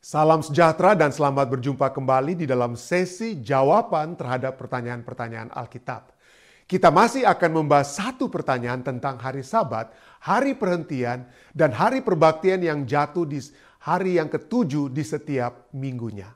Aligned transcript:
Salam 0.00 0.40
sejahtera 0.40 0.96
dan 0.96 1.12
selamat 1.12 1.60
berjumpa 1.60 1.92
kembali 1.92 2.32
di 2.32 2.48
dalam 2.48 2.72
sesi 2.72 3.36
jawaban 3.44 4.16
terhadap 4.16 4.56
pertanyaan-pertanyaan 4.56 5.52
Alkitab. 5.52 6.16
Kita 6.64 6.88
masih 6.88 7.28
akan 7.28 7.60
membahas 7.60 8.00
satu 8.00 8.32
pertanyaan 8.32 8.80
tentang 8.80 9.20
hari 9.20 9.44
Sabat, 9.44 9.92
hari 10.24 10.56
perhentian, 10.56 11.28
dan 11.52 11.76
hari 11.76 12.00
perbaktian 12.00 12.64
yang 12.64 12.88
jatuh 12.88 13.28
di 13.28 13.44
hari 13.84 14.16
yang 14.16 14.32
ketujuh 14.32 14.88
di 14.88 15.04
setiap 15.04 15.68
minggunya. 15.76 16.32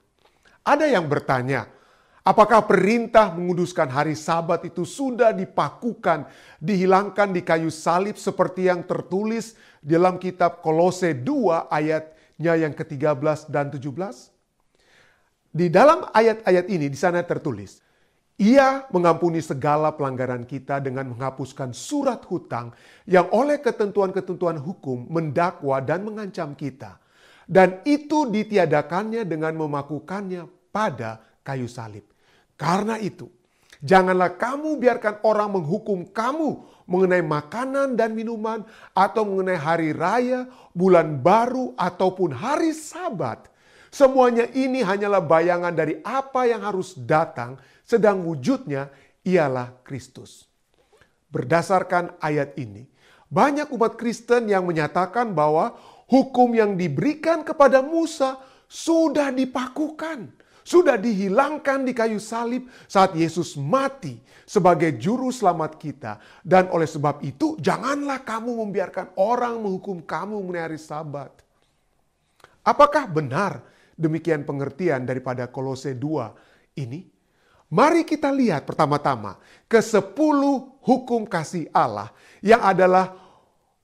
Ada 0.61 0.85
yang 0.85 1.09
bertanya, 1.09 1.65
apakah 2.21 2.69
perintah 2.69 3.33
menguduskan 3.33 3.89
hari 3.89 4.13
Sabat 4.13 4.69
itu 4.69 4.85
sudah 4.85 5.33
dipakukan, 5.33 6.29
dihilangkan 6.61 7.33
di 7.33 7.41
kayu 7.41 7.73
salib 7.73 8.21
seperti 8.21 8.69
yang 8.69 8.85
tertulis 8.85 9.57
dalam 9.81 10.21
kitab 10.21 10.61
Kolose 10.61 11.17
2 11.17 11.73
ayatnya 11.73 12.14
yang 12.41 12.75
ke-13 12.75 13.51
dan 13.53 13.71
17? 13.71 14.35
Di 15.55 15.71
dalam 15.71 16.03
ayat-ayat 16.11 16.67
ini 16.67 16.91
di 16.91 16.99
sana 16.99 17.23
tertulis, 17.23 17.79
ia 18.35 18.91
mengampuni 18.91 19.39
segala 19.39 19.95
pelanggaran 19.95 20.43
kita 20.43 20.83
dengan 20.83 21.15
menghapuskan 21.15 21.71
surat 21.71 22.19
hutang 22.27 22.75
yang 23.07 23.31
oleh 23.31 23.63
ketentuan-ketentuan 23.63 24.59
hukum 24.59 25.07
mendakwa 25.07 25.79
dan 25.79 26.03
mengancam 26.03 26.59
kita. 26.59 26.99
Dan 27.47 27.85
itu 27.87 28.27
ditiadakannya 28.27 29.23
dengan 29.23 29.55
memakukannya 29.55 30.51
pada 30.75 31.23
kayu 31.47 31.71
salib. 31.71 32.03
Karena 32.59 32.99
itu, 32.99 33.31
janganlah 33.85 34.41
kamu 34.41 34.81
biarkan 34.81 35.21
orang 35.21 35.61
menghukum 35.61 36.09
kamu 36.09 36.65
mengenai 36.89 37.21
makanan 37.25 37.97
dan 37.97 38.17
minuman 38.17 38.65
atau 38.97 39.25
mengenai 39.25 39.57
hari 39.61 39.91
raya, 39.93 40.49
bulan 40.73 41.21
baru, 41.21 41.73
ataupun 41.77 42.33
hari 42.33 42.73
sabat. 42.73 43.49
Semuanya 43.89 44.51
ini 44.53 44.83
hanyalah 44.83 45.23
bayangan 45.23 45.71
dari 45.71 46.03
apa 46.03 46.51
yang 46.51 46.67
harus 46.67 46.99
datang 46.99 47.57
sedang 47.87 48.27
wujudnya 48.27 48.91
ialah 49.23 49.71
Kristus. 49.87 50.51
Berdasarkan 51.31 52.19
ayat 52.19 52.59
ini, 52.59 52.91
banyak 53.31 53.71
umat 53.71 53.95
Kristen 53.95 54.51
yang 54.51 54.67
menyatakan 54.67 55.31
bahwa 55.33 55.79
hukum 56.11 56.53
yang 56.53 56.75
diberikan 56.75 57.47
kepada 57.47 57.81
Musa 57.81 58.39
sudah 58.67 59.31
dipakukan, 59.31 60.31
sudah 60.65 60.97
dihilangkan 60.97 61.85
di 61.85 61.93
kayu 61.93 62.17
salib 62.17 62.73
saat 62.89 63.13
Yesus 63.13 63.55
mati 63.61 64.17
sebagai 64.49 64.97
juru 64.97 65.29
selamat 65.29 65.77
kita. 65.77 66.13
Dan 66.41 66.73
oleh 66.73 66.89
sebab 66.89 67.21
itu, 67.21 67.61
janganlah 67.61 68.25
kamu 68.25 68.65
membiarkan 68.65 69.13
orang 69.21 69.61
menghukum 69.61 70.01
kamu 70.01 70.41
mengenai 70.41 70.73
hari 70.73 70.81
Sabat. 70.81 71.31
Apakah 72.65 73.05
benar 73.05 73.61
demikian 73.93 74.49
pengertian 74.49 75.05
daripada 75.05 75.45
Kolose 75.53 75.93
2 75.93 76.81
ini? 76.81 77.13
Mari 77.69 78.09
kita 78.09 78.33
lihat 78.33 78.65
pertama-tama 78.65 79.37
ke 79.69 79.85
sepuluh 79.85 80.81
hukum 80.85 81.29
kasih 81.29 81.69
Allah 81.77 82.13
yang 82.41 82.61
adalah 82.65 83.24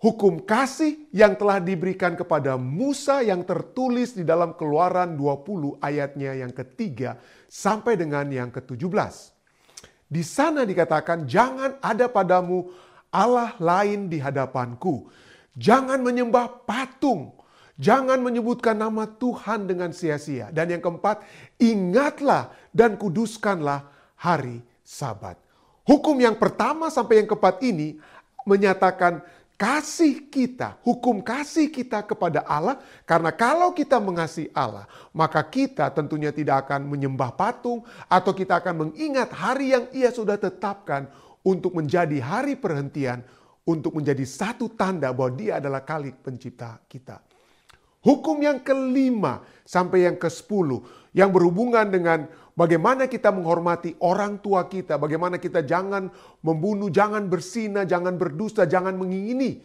hukum 0.00 0.40
kasih 0.40 1.06
yang 1.12 1.36
telah 1.36 1.60
diberikan 1.60 2.16
kepada 2.16 2.56
Musa 2.56 3.20
yang 3.20 3.44
tertulis 3.44 4.16
di 4.16 4.24
dalam 4.24 4.56
keluaran 4.56 5.14
20 5.14 5.78
ayatnya 5.78 6.40
yang 6.40 6.50
ketiga 6.50 7.20
sampai 7.46 8.00
dengan 8.00 8.26
yang 8.32 8.48
ke-17. 8.48 9.36
Di 10.10 10.26
sana 10.26 10.66
dikatakan 10.66 11.28
jangan 11.28 11.78
ada 11.78 12.10
padamu 12.10 12.72
Allah 13.12 13.54
lain 13.62 14.10
di 14.10 14.18
hadapanku. 14.18 15.06
Jangan 15.54 16.02
menyembah 16.02 16.66
patung 16.66 17.40
Jangan 17.80 18.20
menyebutkan 18.20 18.76
nama 18.76 19.08
Tuhan 19.08 19.64
dengan 19.64 19.88
sia-sia. 19.96 20.52
Dan 20.52 20.68
yang 20.68 20.84
keempat, 20.84 21.24
ingatlah 21.56 22.52
dan 22.76 23.00
kuduskanlah 23.00 23.88
hari 24.20 24.60
Sabat. 24.84 25.40
Hukum 25.88 26.20
yang 26.20 26.36
pertama 26.36 26.92
sampai 26.92 27.24
yang 27.24 27.28
keempat 27.32 27.64
ini 27.64 27.96
menyatakan 28.44 29.24
kasih 29.60 30.32
kita, 30.32 30.80
hukum 30.80 31.20
kasih 31.20 31.68
kita 31.68 32.00
kepada 32.08 32.40
Allah. 32.48 32.80
Karena 33.04 33.28
kalau 33.28 33.76
kita 33.76 34.00
mengasihi 34.00 34.48
Allah, 34.56 34.88
maka 35.12 35.44
kita 35.44 35.92
tentunya 35.92 36.32
tidak 36.32 36.64
akan 36.64 36.88
menyembah 36.88 37.36
patung 37.36 37.84
atau 38.08 38.32
kita 38.32 38.56
akan 38.64 38.88
mengingat 38.88 39.28
hari 39.36 39.76
yang 39.76 39.84
ia 39.92 40.08
sudah 40.08 40.40
tetapkan 40.40 41.12
untuk 41.44 41.76
menjadi 41.76 42.24
hari 42.24 42.56
perhentian, 42.56 43.20
untuk 43.68 44.00
menjadi 44.00 44.24
satu 44.24 44.72
tanda 44.72 45.12
bahwa 45.12 45.36
dia 45.36 45.60
adalah 45.60 45.84
kali 45.84 46.16
pencipta 46.16 46.80
kita. 46.88 47.20
Hukum 48.00 48.40
yang 48.40 48.64
kelima 48.64 49.44
sampai 49.68 50.08
yang 50.08 50.16
ke 50.16 50.32
sepuluh 50.32 50.80
yang 51.12 51.28
berhubungan 51.28 51.84
dengan 51.84 52.24
bagaimana 52.54 53.06
kita 53.06 53.30
menghormati 53.34 53.94
orang 54.02 54.38
tua 54.42 54.66
kita, 54.66 54.96
bagaimana 54.96 55.36
kita 55.38 55.62
jangan 55.62 56.10
membunuh, 56.40 56.88
jangan 56.92 57.26
bersina, 57.26 57.86
jangan 57.86 58.16
berdusta, 58.16 58.66
jangan 58.66 58.96
mengingini 58.96 59.60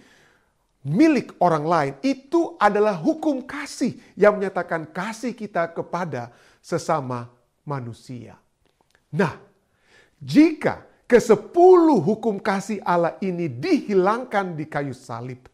milik 0.86 1.34
orang 1.42 1.66
lain. 1.66 1.94
Itu 2.06 2.54
adalah 2.62 2.94
hukum 2.94 3.42
kasih 3.42 3.98
yang 4.14 4.38
menyatakan 4.38 4.86
kasih 4.94 5.34
kita 5.34 5.74
kepada 5.74 6.30
sesama 6.62 7.34
manusia. 7.66 8.38
Nah, 9.10 9.34
jika 10.22 10.86
ke 11.10 11.18
sepuluh 11.18 11.98
hukum 12.02 12.38
kasih 12.38 12.82
Allah 12.86 13.18
ini 13.22 13.50
dihilangkan 13.50 14.54
di 14.54 14.66
kayu 14.70 14.94
salib, 14.94 15.46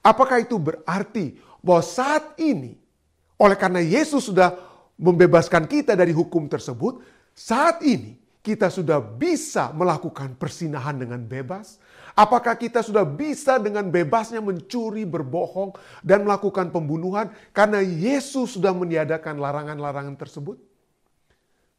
apakah 0.00 0.40
itu 0.40 0.56
berarti 0.56 1.36
bahwa 1.60 1.84
saat 1.84 2.36
ini, 2.40 2.76
oleh 3.36 3.56
karena 3.56 3.80
Yesus 3.84 4.28
sudah 4.28 4.71
membebaskan 4.98 5.68
kita 5.68 5.96
dari 5.96 6.10
hukum 6.10 6.48
tersebut, 6.48 7.00
saat 7.32 7.80
ini 7.84 8.18
kita 8.42 8.68
sudah 8.68 8.98
bisa 8.98 9.70
melakukan 9.70 10.34
persinahan 10.34 10.98
dengan 10.98 11.22
bebas? 11.22 11.78
Apakah 12.12 12.60
kita 12.60 12.84
sudah 12.84 13.08
bisa 13.08 13.56
dengan 13.56 13.88
bebasnya 13.88 14.44
mencuri, 14.44 15.08
berbohong, 15.08 15.72
dan 16.04 16.28
melakukan 16.28 16.68
pembunuhan 16.68 17.32
karena 17.56 17.80
Yesus 17.80 18.60
sudah 18.60 18.76
meniadakan 18.76 19.40
larangan-larangan 19.40 20.20
tersebut? 20.20 20.60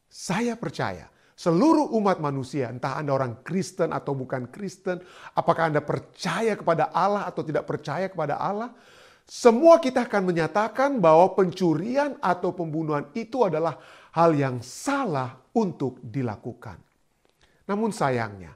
Saya 0.10 0.58
percaya 0.58 1.14
seluruh 1.38 1.94
umat 2.02 2.18
manusia, 2.18 2.70
entah 2.70 2.98
Anda 2.98 3.14
orang 3.14 3.46
Kristen 3.46 3.94
atau 3.94 4.18
bukan 4.18 4.50
Kristen, 4.50 5.02
apakah 5.38 5.70
Anda 5.70 5.82
percaya 5.86 6.58
kepada 6.58 6.90
Allah 6.90 7.30
atau 7.30 7.46
tidak 7.46 7.66
percaya 7.70 8.10
kepada 8.10 8.38
Allah, 8.38 8.74
semua 9.24 9.80
kita 9.80 10.04
akan 10.04 10.24
menyatakan 10.28 11.00
bahwa 11.00 11.32
pencurian 11.34 12.20
atau 12.20 12.52
pembunuhan 12.52 13.08
itu 13.16 13.48
adalah 13.48 13.80
hal 14.12 14.36
yang 14.36 14.60
salah 14.60 15.40
untuk 15.56 16.04
dilakukan. 16.04 16.78
Namun 17.64 17.96
sayangnya, 17.96 18.52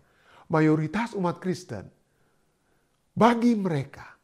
mayoritas 0.51 1.15
umat 1.15 1.39
Kristen, 1.39 1.87
bagi 3.15 3.55
mereka, 3.55 4.19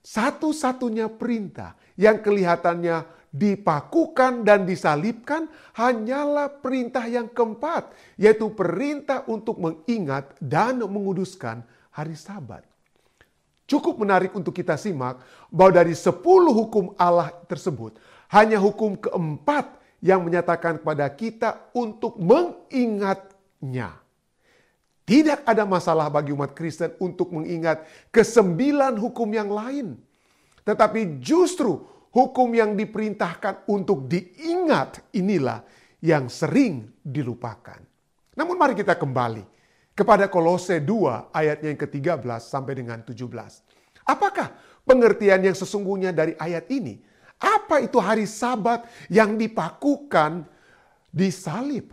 satu-satunya 0.00 1.10
perintah 1.12 1.76
yang 1.98 2.22
kelihatannya 2.22 3.28
dipakukan 3.28 4.40
dan 4.40 4.64
disalibkan 4.64 5.50
hanyalah 5.76 6.48
perintah 6.62 7.04
yang 7.04 7.28
keempat, 7.28 7.92
yaitu 8.16 8.48
perintah 8.56 9.26
untuk 9.28 9.60
mengingat 9.60 10.32
dan 10.40 10.80
menguduskan 10.80 11.60
hari 11.92 12.16
Sabat. 12.16 12.64
Cukup 13.68 14.00
menarik 14.00 14.32
untuk 14.32 14.56
kita 14.56 14.80
simak 14.80 15.20
bahwa 15.52 15.76
dari 15.76 15.92
sepuluh 15.92 16.56
hukum 16.56 16.96
Allah 16.96 17.28
tersebut, 17.44 18.00
hanya 18.32 18.56
hukum 18.56 18.96
keempat 18.96 19.76
yang 20.00 20.24
menyatakan 20.24 20.80
kepada 20.80 21.04
kita 21.12 21.68
untuk 21.76 22.16
mengingatnya. 22.16 23.92
Tidak 25.04 25.44
ada 25.44 25.68
masalah 25.68 26.08
bagi 26.08 26.32
umat 26.32 26.56
Kristen 26.56 26.96
untuk 26.96 27.28
mengingat 27.28 27.84
kesembilan 28.08 28.96
hukum 28.96 29.28
yang 29.36 29.52
lain. 29.52 30.00
Tetapi 30.64 31.20
justru 31.20 31.84
hukum 32.08 32.48
yang 32.56 32.72
diperintahkan 32.72 33.68
untuk 33.68 34.08
diingat 34.08 35.12
inilah 35.12 35.60
yang 36.00 36.32
sering 36.32 36.88
dilupakan. 37.04 37.84
Namun 38.32 38.56
mari 38.56 38.72
kita 38.72 38.96
kembali 38.96 39.57
kepada 39.98 40.30
Kolose 40.30 40.78
2 40.78 41.34
ayatnya 41.34 41.74
yang 41.74 41.80
ke-13 41.82 42.22
sampai 42.38 42.78
dengan 42.78 43.02
17. 43.02 43.26
Apakah 44.06 44.54
pengertian 44.86 45.42
yang 45.42 45.58
sesungguhnya 45.58 46.14
dari 46.14 46.38
ayat 46.38 46.70
ini? 46.70 47.02
Apa 47.42 47.82
itu 47.82 47.98
hari 47.98 48.22
sabat 48.30 48.86
yang 49.10 49.34
dipakukan 49.34 50.46
di 51.10 51.34
salib? 51.34 51.90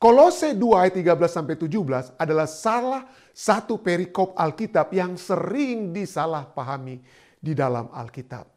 Kolose 0.00 0.56
2 0.56 0.82
ayat 0.82 0.94
13 1.04 1.28
sampai 1.28 1.54
17 1.60 2.16
adalah 2.16 2.48
salah 2.48 3.04
satu 3.36 3.78
perikop 3.78 4.32
Alkitab 4.32 4.88
yang 4.96 5.14
sering 5.20 5.92
disalahpahami 5.92 6.98
di 7.38 7.52
dalam 7.52 7.92
Alkitab. 7.92 8.48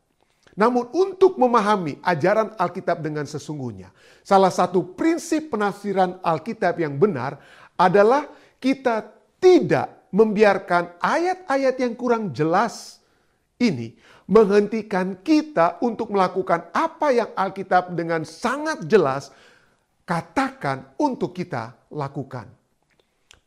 Namun 0.56 0.88
untuk 0.96 1.36
memahami 1.36 2.00
ajaran 2.02 2.56
Alkitab 2.56 3.04
dengan 3.04 3.28
sesungguhnya, 3.28 3.92
salah 4.24 4.50
satu 4.50 4.96
prinsip 4.96 5.52
penafsiran 5.52 6.24
Alkitab 6.24 6.80
yang 6.80 6.96
benar 6.96 7.38
adalah 7.76 8.26
kita 8.60 9.12
tidak 9.40 10.10
membiarkan 10.16 10.96
ayat-ayat 11.04 11.76
yang 11.80 11.94
kurang 11.94 12.32
jelas 12.32 13.04
ini 13.60 13.96
menghentikan 14.26 15.22
kita 15.22 15.78
untuk 15.86 16.10
melakukan 16.10 16.72
apa 16.74 17.14
yang 17.14 17.30
Alkitab 17.38 17.94
dengan 17.94 18.26
sangat 18.26 18.84
jelas 18.90 19.30
katakan 20.06 20.94
untuk 20.98 21.34
kita 21.34 21.78
lakukan. 21.94 22.50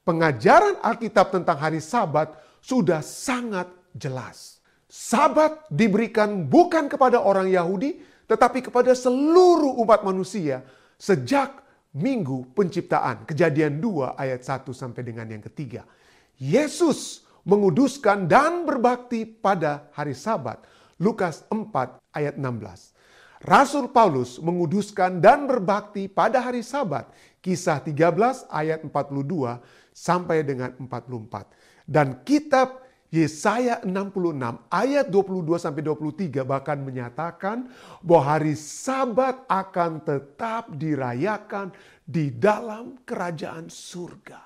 Pengajaran 0.07 0.81
Alkitab 0.81 1.35
tentang 1.35 1.59
hari 1.61 1.83
Sabat 1.83 2.33
sudah 2.63 3.05
sangat 3.05 3.69
jelas. 3.93 4.63
Sabat 4.89 5.69
diberikan 5.69 6.49
bukan 6.49 6.89
kepada 6.89 7.21
orang 7.21 7.53
Yahudi, 7.53 8.01
tetapi 8.25 8.65
kepada 8.65 8.97
seluruh 8.97 9.77
umat 9.85 10.01
manusia 10.01 10.65
sejak 10.97 11.68
minggu 11.97 12.53
penciptaan. 12.53 13.25
Kejadian 13.25 13.81
2 13.81 14.19
ayat 14.19 14.41
1 14.45 14.73
sampai 14.75 15.03
dengan 15.07 15.29
yang 15.29 15.45
ketiga. 15.45 15.89
Yesus 16.37 17.25
menguduskan 17.49 18.29
dan 18.29 18.69
berbakti 18.69 19.25
pada 19.25 19.89
hari 19.97 20.13
Sabat. 20.13 20.61
Lukas 20.99 21.47
4 21.49 21.97
ayat 22.13 22.35
16. 22.37 22.99
Rasul 23.39 23.95
Paulus 23.95 24.43
menguduskan 24.43 25.23
dan 25.23 25.47
berbakti 25.47 26.11
pada 26.11 26.43
hari 26.43 26.67
Sabat. 26.67 27.07
Kisah 27.39 27.79
13 27.79 28.51
ayat 28.51 28.83
42 28.83 29.63
sampai 29.95 30.43
dengan 30.43 30.75
44. 30.75 31.87
Dan 31.87 32.21
kitab 32.27 32.88
Yesaya 33.09 33.81
66 33.89 34.69
ayat 34.69 35.09
22 35.09 35.57
sampai 35.57 35.81
23 35.81 36.45
bahkan 36.45 36.77
menyatakan 36.77 37.65
bahwa 38.05 38.37
hari 38.37 38.53
Sabat 38.53 39.49
akan 39.49 40.05
tetap 40.05 40.69
dirayakan 40.77 41.73
di 42.05 42.29
dalam 42.29 43.01
kerajaan 43.09 43.73
surga. 43.73 44.45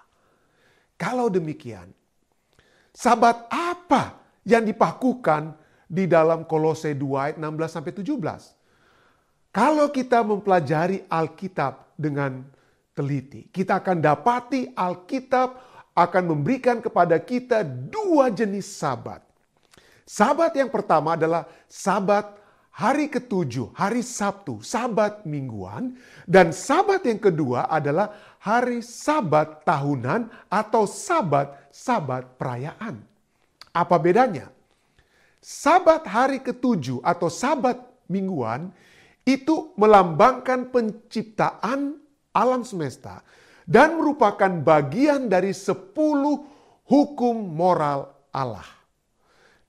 Kalau 0.94 1.26
demikian, 1.26 1.90
Sabat 2.94 3.50
apa 3.50 4.22
yang 4.46 4.62
dipakukan 4.62 5.58
di 5.90 6.06
dalam 6.06 6.46
Kolose 6.46 6.94
2 6.94 7.02
ayat 7.18 7.36
16 7.42 7.66
sampai 7.66 7.92
17? 7.98 8.62
Kalau 9.50 9.90
kita 9.90 10.22
mempelajari 10.22 11.02
Alkitab 11.10 11.98
dengan 11.98 12.46
teliti, 12.94 13.50
kita 13.50 13.82
akan 13.82 13.98
dapati 13.98 14.70
Alkitab 14.70 15.48
akan 15.92 16.24
memberikan 16.36 16.80
kepada 16.80 17.20
kita 17.20 17.64
dua 17.64 18.32
jenis 18.32 18.68
sabat. 18.68 19.20
Sabat 20.08 20.52
yang 20.56 20.72
pertama 20.72 21.14
adalah 21.14 21.46
sabat 21.68 22.42
hari 22.72 23.12
ketujuh, 23.12 23.76
hari 23.76 24.00
Sabtu, 24.00 24.64
sabat 24.64 25.28
mingguan. 25.28 25.96
Dan 26.24 26.50
sabat 26.50 27.04
yang 27.04 27.20
kedua 27.20 27.68
adalah 27.68 28.12
hari 28.40 28.80
sabat 28.80 29.62
tahunan 29.68 30.32
atau 30.48 30.88
sabat-sabat 30.88 32.40
perayaan. 32.40 33.04
Apa 33.72 33.96
bedanya? 34.00 34.48
Sabat 35.42 36.08
hari 36.08 36.40
ketujuh 36.40 37.02
atau 37.02 37.28
sabat 37.28 37.76
mingguan 38.06 38.72
itu 39.22 39.74
melambangkan 39.78 40.70
penciptaan 40.70 41.98
alam 42.34 42.62
semesta 42.66 43.22
dan 43.72 43.96
merupakan 43.96 44.52
bagian 44.60 45.32
dari 45.32 45.56
sepuluh 45.56 46.44
hukum 46.84 47.32
moral 47.32 48.12
Allah. 48.28 48.68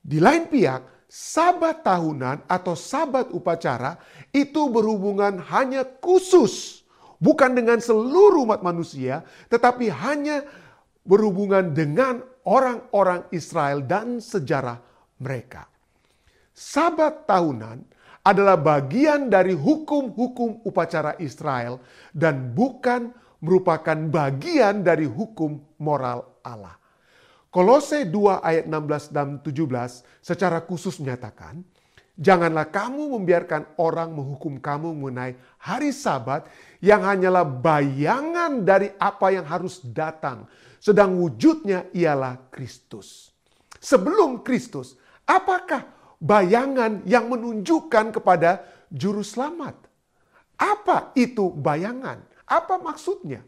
Di 0.04 0.20
lain 0.20 0.52
pihak, 0.52 1.08
sabat 1.08 1.88
tahunan 1.88 2.44
atau 2.52 2.76
sabat 2.76 3.32
upacara 3.32 3.96
itu 4.36 4.68
berhubungan 4.68 5.40
hanya 5.56 5.88
khusus, 6.04 6.84
bukan 7.16 7.56
dengan 7.56 7.80
seluruh 7.80 8.44
umat 8.44 8.60
manusia, 8.60 9.24
tetapi 9.48 9.88
hanya 9.88 10.44
berhubungan 11.08 11.72
dengan 11.72 12.20
orang-orang 12.44 13.24
Israel 13.32 13.80
dan 13.80 14.20
sejarah 14.20 14.84
mereka. 15.24 15.72
Sabat 16.52 17.24
tahunan 17.24 17.88
adalah 18.28 18.60
bagian 18.60 19.32
dari 19.32 19.56
hukum-hukum 19.56 20.68
upacara 20.68 21.16
Israel 21.24 21.80
dan 22.12 22.52
bukan 22.52 23.23
merupakan 23.44 24.00
bagian 24.08 24.80
dari 24.80 25.04
hukum 25.04 25.60
moral 25.84 26.40
Allah. 26.40 26.80
Kolose 27.52 28.08
2 28.08 28.40
ayat 28.40 28.66
16 28.66 29.14
dan 29.14 29.38
17 29.44 30.24
secara 30.24 30.64
khusus 30.64 30.98
menyatakan, 31.04 31.62
Janganlah 32.14 32.70
kamu 32.70 33.18
membiarkan 33.18 33.74
orang 33.82 34.14
menghukum 34.14 34.62
kamu 34.62 34.94
mengenai 34.94 35.34
hari 35.58 35.90
sabat 35.90 36.46
yang 36.78 37.02
hanyalah 37.02 37.42
bayangan 37.42 38.62
dari 38.62 38.94
apa 39.02 39.34
yang 39.34 39.50
harus 39.50 39.82
datang. 39.82 40.46
Sedang 40.78 41.18
wujudnya 41.18 41.90
ialah 41.90 42.38
Kristus. 42.54 43.34
Sebelum 43.82 44.46
Kristus, 44.46 44.94
apakah 45.26 45.90
bayangan 46.22 47.02
yang 47.10 47.34
menunjukkan 47.34 48.22
kepada 48.22 48.62
juru 48.94 49.26
selamat? 49.26 49.74
Apa 50.54 51.18
itu 51.18 51.50
bayangan? 51.50 52.22
Apa 52.54 52.78
maksudnya? 52.78 53.42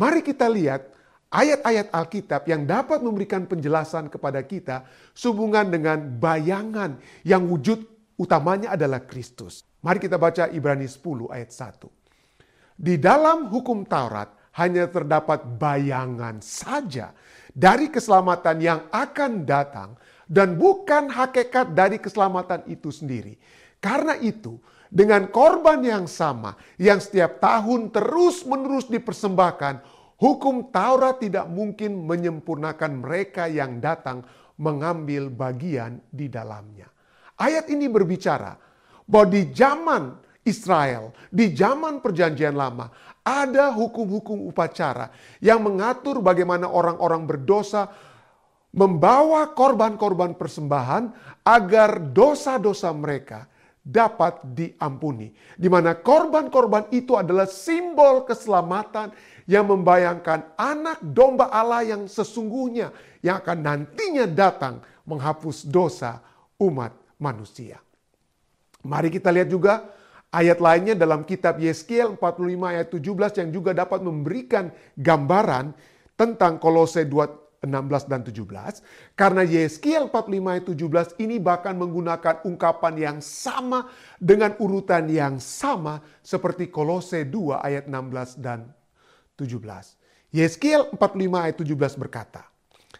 Mari 0.00 0.24
kita 0.24 0.48
lihat 0.48 0.88
ayat-ayat 1.28 1.92
Alkitab 1.92 2.48
yang 2.48 2.64
dapat 2.64 3.04
memberikan 3.04 3.44
penjelasan 3.44 4.08
kepada 4.08 4.40
kita 4.40 4.88
sehubungan 5.12 5.68
dengan 5.68 6.00
bayangan 6.00 6.96
yang 7.20 7.44
wujud 7.44 7.84
utamanya 8.16 8.72
adalah 8.72 9.04
Kristus. 9.04 9.60
Mari 9.84 10.00
kita 10.00 10.16
baca 10.16 10.48
Ibrani 10.48 10.88
10 10.88 11.28
ayat 11.28 11.50
1. 11.52 12.80
Di 12.80 12.96
dalam 12.98 13.52
hukum 13.52 13.84
Taurat 13.84 14.32
hanya 14.56 14.88
terdapat 14.88 15.44
bayangan 15.60 16.40
saja 16.40 17.12
dari 17.52 17.90
keselamatan 17.90 18.56
yang 18.58 18.80
akan 18.90 19.46
datang 19.46 19.94
dan 20.24 20.56
bukan 20.56 21.12
hakikat 21.12 21.76
dari 21.76 22.00
keselamatan 22.00 22.64
itu 22.66 22.88
sendiri. 22.90 23.36
Karena 23.78 24.16
itu, 24.16 24.56
dengan 24.94 25.26
korban 25.26 25.82
yang 25.82 26.06
sama 26.06 26.54
yang 26.78 27.02
setiap 27.02 27.42
tahun 27.42 27.90
terus-menerus 27.90 28.86
dipersembahkan, 28.86 29.82
Hukum 30.14 30.70
Taurat 30.70 31.18
tidak 31.18 31.50
mungkin 31.50 32.06
menyempurnakan 32.06 33.02
mereka 33.02 33.50
yang 33.50 33.82
datang 33.82 34.22
mengambil 34.62 35.26
bagian 35.26 35.98
di 36.06 36.30
dalamnya. 36.30 36.86
Ayat 37.34 37.66
ini 37.74 37.90
berbicara 37.90 38.54
bahwa 39.02 39.26
di 39.26 39.50
zaman 39.50 40.14
Israel, 40.46 41.10
di 41.26 41.50
zaman 41.50 41.98
Perjanjian 41.98 42.54
Lama, 42.54 42.86
ada 43.26 43.74
hukum-hukum 43.74 44.46
upacara 44.46 45.10
yang 45.42 45.66
mengatur 45.66 46.22
bagaimana 46.22 46.70
orang-orang 46.70 47.26
berdosa 47.26 47.90
membawa 48.70 49.50
korban-korban 49.50 50.38
persembahan 50.38 51.10
agar 51.42 51.98
dosa-dosa 52.14 52.94
mereka 52.94 53.50
dapat 53.84 54.40
diampuni. 54.56 55.36
Di 55.60 55.68
mana 55.68 55.92
korban-korban 55.92 56.88
itu 56.88 57.20
adalah 57.20 57.44
simbol 57.44 58.24
keselamatan 58.24 59.12
yang 59.44 59.68
membayangkan 59.68 60.56
anak 60.56 61.04
domba 61.04 61.52
Allah 61.52 61.84
yang 61.84 62.08
sesungguhnya 62.08 62.88
yang 63.20 63.44
akan 63.44 63.60
nantinya 63.60 64.24
datang 64.24 64.80
menghapus 65.04 65.68
dosa 65.68 66.24
umat 66.56 66.96
manusia. 67.20 67.76
Mari 68.88 69.12
kita 69.12 69.28
lihat 69.28 69.52
juga 69.52 69.92
ayat 70.32 70.64
lainnya 70.64 70.96
dalam 70.96 71.28
kitab 71.28 71.60
Yeskiel 71.60 72.16
45 72.16 72.72
ayat 72.72 72.88
17 72.88 73.40
yang 73.44 73.50
juga 73.52 73.70
dapat 73.76 74.00
memberikan 74.00 74.72
gambaran 74.96 75.76
tentang 76.16 76.56
Kolose 76.56 77.04
2 77.04 77.43
16 77.66 78.10
dan 78.10 78.20
17 78.22 79.16
karena 79.16 79.42
Yeskiel 79.42 80.12
45 80.12 80.52
ayat 80.52 80.64
17 81.16 81.24
ini 81.24 81.36
bahkan 81.42 81.74
menggunakan 81.74 82.44
ungkapan 82.44 82.94
yang 82.96 83.18
sama 83.24 83.88
dengan 84.20 84.54
urutan 84.60 85.08
yang 85.10 85.42
sama 85.42 86.04
seperti 86.20 86.68
Kolose 86.68 87.26
2 87.26 87.60
ayat 87.60 87.84
16 87.90 88.44
dan 88.44 88.68
17. 89.36 90.04
Yeskiel 90.34 90.90
45 90.98 90.98
ayat 91.30 91.56
17 91.62 92.02
berkata, 92.02 92.42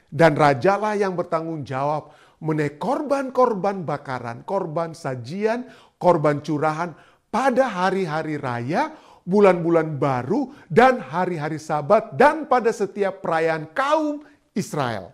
Dan 0.06 0.38
rajalah 0.38 0.94
yang 0.94 1.18
bertanggung 1.18 1.66
jawab 1.66 2.14
mengenai 2.38 2.78
korban-korban 2.78 3.82
bakaran, 3.82 4.46
korban 4.46 4.94
sajian, 4.94 5.66
korban 5.98 6.38
curahan 6.46 6.94
pada 7.34 7.66
hari-hari 7.66 8.38
raya, 8.38 8.94
bulan-bulan 9.26 9.98
baru, 9.98 10.54
dan 10.70 11.02
hari-hari 11.02 11.58
sabat, 11.58 12.14
dan 12.14 12.46
pada 12.46 12.70
setiap 12.70 13.18
perayaan 13.18 13.66
kaum 13.74 14.22
Israel. 14.56 15.12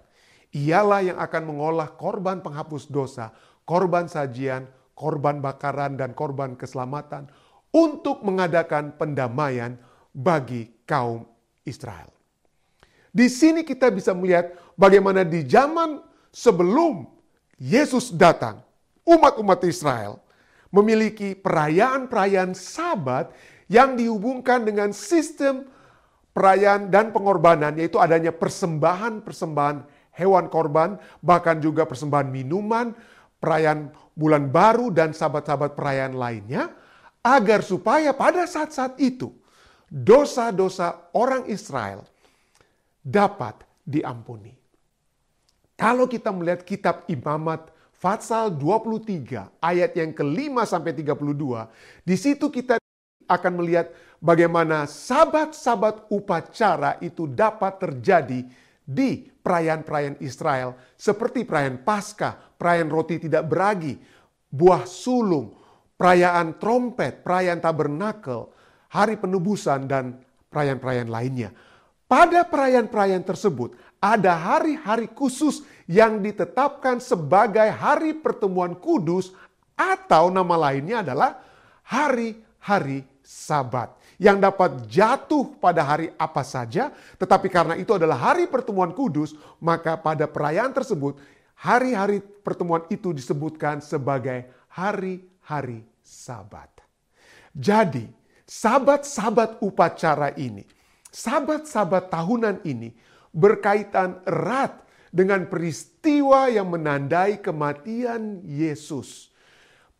Ialah 0.53 1.01
yang 1.03 1.19
akan 1.19 1.43
mengolah 1.51 1.97
korban 1.97 2.45
penghapus 2.45 2.91
dosa, 2.91 3.33
korban 3.65 4.07
sajian, 4.07 4.69
korban 4.95 5.41
bakaran, 5.41 5.97
dan 5.97 6.13
korban 6.13 6.55
keselamatan 6.55 7.31
untuk 7.71 8.21
mengadakan 8.27 8.95
pendamaian 8.99 9.79
bagi 10.11 10.71
kaum 10.85 11.25
Israel. 11.65 12.11
Di 13.11 13.27
sini 13.27 13.67
kita 13.67 13.91
bisa 13.91 14.15
melihat 14.15 14.55
bagaimana 14.79 15.27
di 15.27 15.43
zaman 15.47 16.03
sebelum 16.31 17.07
Yesus 17.59 18.15
datang, 18.15 18.63
umat-umat 19.07 19.63
Israel 19.67 20.23
memiliki 20.71 21.35
perayaan-perayaan 21.35 22.55
Sabat 22.55 23.35
yang 23.67 23.99
dihubungkan 23.99 24.63
dengan 24.63 24.95
sistem 24.95 25.67
perayaan 26.31 26.89
dan 26.89 27.11
pengorbanan, 27.11 27.75
yaitu 27.77 27.99
adanya 27.99 28.31
persembahan-persembahan 28.35 29.77
hewan 30.15 30.47
korban, 30.53 30.99
bahkan 31.25 31.59
juga 31.59 31.87
persembahan 31.87 32.29
minuman, 32.29 32.93
perayaan 33.41 33.91
bulan 34.15 34.53
baru 34.53 34.93
dan 34.93 35.17
sahabat-sahabat 35.17 35.75
perayaan 35.75 36.15
lainnya, 36.15 36.71
agar 37.21 37.61
supaya 37.61 38.17
pada 38.17 38.45
saat-saat 38.49 38.97
itu 39.01 39.33
dosa-dosa 39.91 41.11
orang 41.17 41.51
Israel 41.51 42.07
dapat 43.03 43.67
diampuni. 43.83 44.55
Kalau 45.75 46.05
kita 46.05 46.29
melihat 46.31 46.61
kitab 46.63 47.09
Imamat 47.09 47.73
Fatsal 47.97 48.53
23 48.57 49.61
ayat 49.61 49.93
yang 49.97 50.13
kelima 50.17 50.65
sampai 50.65 50.93
32, 50.97 51.21
di 52.05 52.17
situ 52.17 52.49
kita 52.49 52.81
akan 53.29 53.53
melihat 53.61 53.93
bagaimana 54.21 54.85
sabat-sabat 54.85 56.13
upacara 56.13 57.01
itu 57.01 57.25
dapat 57.27 57.81
terjadi 57.81 58.45
di 58.85 59.25
perayaan-perayaan 59.25 60.21
Israel 60.21 60.77
seperti 60.95 61.49
perayaan 61.49 61.81
Paskah, 61.83 62.37
perayaan 62.61 62.93
roti 62.93 63.17
tidak 63.17 63.49
beragi, 63.49 63.97
buah 64.53 64.85
sulung, 64.85 65.57
perayaan 65.97 66.61
trompet, 66.61 67.25
perayaan 67.25 67.59
tabernakel, 67.65 68.53
hari 68.93 69.17
penebusan 69.17 69.89
dan 69.89 70.21
perayaan-perayaan 70.53 71.11
lainnya. 71.11 71.51
Pada 72.11 72.43
perayaan-perayaan 72.43 73.23
tersebut 73.23 73.79
ada 74.03 74.35
hari-hari 74.35 75.07
khusus 75.15 75.63
yang 75.87 76.19
ditetapkan 76.19 76.99
sebagai 76.99 77.71
hari 77.71 78.19
pertemuan 78.19 78.75
kudus 78.75 79.31
atau 79.79 80.27
nama 80.29 80.69
lainnya 80.69 81.07
adalah 81.07 81.39
hari-hari 81.87 83.07
sabat 83.23 84.00
yang 84.21 84.37
dapat 84.37 84.85
jatuh 84.85 85.57
pada 85.57 85.81
hari 85.81 86.13
apa 86.21 86.45
saja, 86.45 86.93
tetapi 87.17 87.49
karena 87.49 87.73
itu 87.81 87.97
adalah 87.97 88.21
hari 88.21 88.45
pertemuan 88.45 88.93
kudus, 88.93 89.33
maka 89.57 89.97
pada 89.97 90.29
perayaan 90.29 90.77
tersebut 90.77 91.17
hari-hari 91.57 92.21
pertemuan 92.21 92.85
itu 92.93 93.17
disebutkan 93.17 93.81
sebagai 93.81 94.45
hari-hari 94.69 95.89
sabat. 96.05 96.69
Jadi, 97.57 98.05
sabat-sabat 98.45 99.65
upacara 99.65 100.37
ini, 100.37 100.69
sabat-sabat 101.09 102.13
tahunan 102.13 102.61
ini 102.69 102.93
berkaitan 103.33 104.21
erat 104.29 104.85
dengan 105.09 105.49
peristiwa 105.49 106.53
yang 106.53 106.69
menandai 106.69 107.41
kematian 107.41 108.45
Yesus 108.45 109.30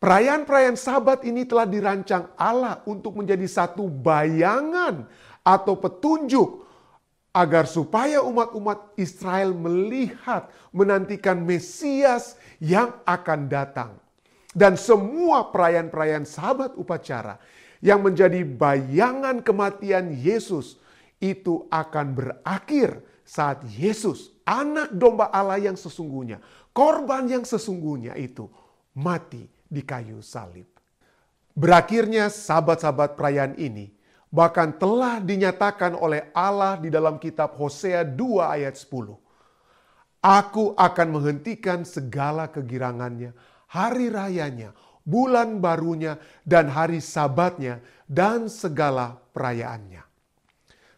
Perayaan-perayaan 0.01 0.81
sabat 0.81 1.21
ini 1.29 1.45
telah 1.45 1.69
dirancang 1.69 2.33
Allah 2.33 2.81
untuk 2.89 3.21
menjadi 3.21 3.45
satu 3.45 3.85
bayangan 3.85 5.05
atau 5.45 5.77
petunjuk 5.77 6.65
agar 7.29 7.69
supaya 7.69 8.25
umat-umat 8.25 8.97
Israel 8.97 9.53
melihat 9.53 10.49
menantikan 10.73 11.45
Mesias 11.45 12.33
yang 12.57 12.97
akan 13.05 13.45
datang. 13.45 13.93
Dan 14.49 14.73
semua 14.73 15.53
perayaan-perayaan 15.53 16.25
sabat 16.25 16.73
upacara 16.81 17.37
yang 17.77 18.01
menjadi 18.01 18.41
bayangan 18.41 19.45
kematian 19.45 20.17
Yesus 20.17 20.81
itu 21.21 21.69
akan 21.69 22.17
berakhir 22.17 23.05
saat 23.21 23.61
Yesus, 23.69 24.33
anak 24.49 24.97
domba 24.97 25.29
Allah 25.29 25.61
yang 25.61 25.77
sesungguhnya, 25.77 26.41
korban 26.73 27.29
yang 27.29 27.45
sesungguhnya 27.45 28.17
itu 28.17 28.49
mati 28.97 29.60
di 29.71 29.87
kayu 29.87 30.19
salib. 30.19 30.67
Berakhirnya 31.55 32.27
sahabat-sahabat 32.27 33.15
perayaan 33.15 33.55
ini 33.55 33.95
bahkan 34.31 34.71
telah 34.71 35.19
dinyatakan 35.19 35.95
oleh 35.95 36.31
Allah 36.31 36.79
di 36.79 36.87
dalam 36.87 37.19
kitab 37.19 37.59
Hosea 37.59 38.07
2 38.07 38.55
ayat 38.59 38.79
10. 38.79 39.15
Aku 40.21 40.71
akan 40.77 41.07
menghentikan 41.11 41.83
segala 41.83 42.47
kegirangannya, 42.47 43.35
hari 43.67 44.07
rayanya, 44.07 44.71
bulan 45.03 45.59
barunya, 45.59 46.15
dan 46.47 46.71
hari 46.71 47.03
sabatnya, 47.03 47.83
dan 48.07 48.47
segala 48.47 49.17
perayaannya. 49.33 50.05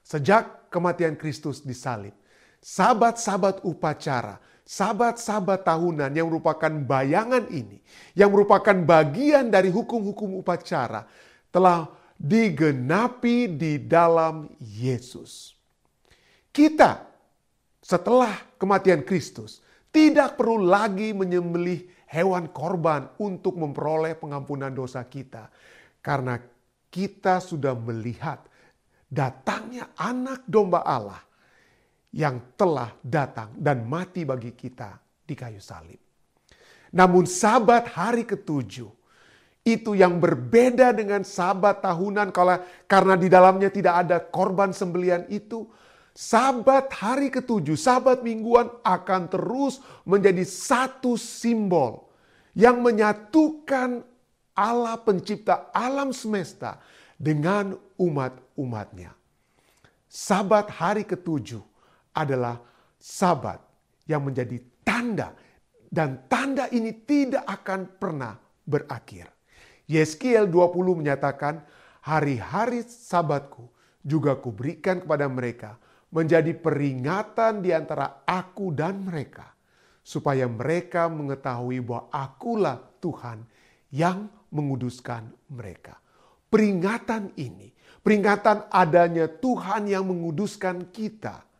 Sejak 0.04 0.68
kematian 0.68 1.16
Kristus 1.16 1.64
di 1.64 1.72
salib, 1.72 2.14
sahabat-sahabat 2.60 3.64
upacara 3.64 4.38
sabat-sabat 4.64 5.68
tahunan 5.68 6.12
yang 6.16 6.32
merupakan 6.32 6.72
bayangan 6.72 7.48
ini, 7.52 7.84
yang 8.16 8.32
merupakan 8.32 8.74
bagian 8.74 9.52
dari 9.52 9.68
hukum-hukum 9.68 10.40
upacara, 10.40 11.04
telah 11.52 11.92
digenapi 12.16 13.52
di 13.52 13.84
dalam 13.84 14.48
Yesus. 14.60 15.54
Kita 16.54 17.04
setelah 17.84 18.32
kematian 18.56 19.04
Kristus 19.04 19.60
tidak 19.92 20.40
perlu 20.40 20.64
lagi 20.64 21.12
menyembelih 21.12 22.08
hewan 22.08 22.48
korban 22.54 23.10
untuk 23.20 23.60
memperoleh 23.60 24.16
pengampunan 24.16 24.72
dosa 24.72 25.04
kita. 25.04 25.50
Karena 26.00 26.40
kita 26.94 27.42
sudah 27.42 27.74
melihat 27.74 28.46
datangnya 29.10 29.90
anak 29.98 30.46
domba 30.46 30.86
Allah 30.86 31.22
yang 32.14 32.54
telah 32.54 32.94
datang 33.02 33.58
dan 33.58 33.90
mati 33.90 34.22
bagi 34.22 34.54
kita 34.54 35.02
di 35.26 35.34
kayu 35.34 35.58
salib. 35.58 35.98
Namun 36.94 37.26
sabat 37.26 37.90
hari 37.90 38.22
ketujuh 38.22 38.90
itu 39.66 39.92
yang 39.98 40.22
berbeda 40.22 40.94
dengan 40.94 41.26
sabat 41.26 41.82
tahunan 41.82 42.30
kalau 42.30 42.62
karena 42.86 43.18
di 43.18 43.28
dalamnya 43.34 43.74
tidak 43.74 44.06
ada 44.06 44.18
korban 44.22 44.70
sembelian 44.70 45.26
itu. 45.34 45.66
Sabat 46.14 46.94
hari 46.94 47.34
ketujuh, 47.34 47.74
sabat 47.74 48.22
mingguan 48.22 48.70
akan 48.86 49.34
terus 49.34 49.82
menjadi 50.06 50.46
satu 50.46 51.18
simbol 51.18 52.06
yang 52.54 52.86
menyatukan 52.86 54.06
Allah 54.54 55.02
pencipta 55.02 55.74
alam 55.74 56.14
semesta 56.14 56.78
dengan 57.18 57.74
umat-umatnya. 57.98 59.18
Sabat 60.06 60.70
hari 60.70 61.02
ketujuh 61.02 61.73
adalah 62.14 62.62
sabat 63.02 63.60
yang 64.08 64.24
menjadi 64.24 64.58
tanda 64.86 65.34
dan 65.94 66.26
tanda 66.26 66.66
ini 66.74 67.06
tidak 67.06 67.46
akan 67.46 67.86
pernah 68.02 68.34
berakhir. 68.66 69.30
Yeskiel 69.86 70.50
20 70.50 71.06
menyatakan, 71.06 71.62
hari-hari 72.02 72.82
sabatku 72.82 73.70
juga 74.02 74.34
kuberikan 74.42 75.06
kepada 75.06 75.30
mereka 75.30 75.78
menjadi 76.10 76.50
peringatan 76.58 77.62
di 77.62 77.70
antara 77.70 78.26
aku 78.26 78.74
dan 78.74 79.06
mereka. 79.06 79.54
Supaya 80.04 80.50
mereka 80.50 81.08
mengetahui 81.08 81.80
bahwa 81.80 82.12
akulah 82.12 82.76
Tuhan 83.00 83.46
yang 83.94 84.28
menguduskan 84.52 85.32
mereka. 85.48 85.96
Peringatan 86.50 87.38
ini, 87.40 87.72
peringatan 88.04 88.68
adanya 88.68 89.32
Tuhan 89.32 89.88
yang 89.88 90.04
menguduskan 90.10 90.92
kita 90.92 91.53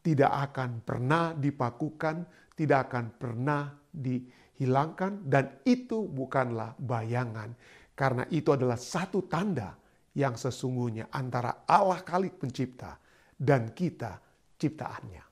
tidak 0.00 0.52
akan 0.52 0.80
pernah 0.82 1.36
dipakukan, 1.36 2.24
tidak 2.56 2.90
akan 2.90 3.06
pernah 3.16 3.62
dihilangkan, 3.92 5.28
dan 5.28 5.60
itu 5.64 6.08
bukanlah 6.08 6.74
bayangan, 6.80 7.52
karena 7.92 8.24
itu 8.32 8.52
adalah 8.52 8.80
satu 8.80 9.28
tanda 9.28 9.76
yang 10.16 10.34
sesungguhnya 10.34 11.12
antara 11.14 11.62
Allah 11.68 12.02
Kalik 12.02 12.40
Pencipta 12.40 12.98
dan 13.36 13.70
kita 13.70 14.18
ciptaannya. 14.58 15.29